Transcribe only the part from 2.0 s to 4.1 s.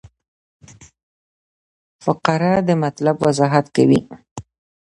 فقره د مطلب وضاحت کوي.